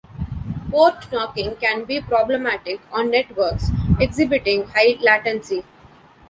[0.71, 3.69] Port knocking can be problematic on networks
[3.99, 5.63] exhibiting high latency.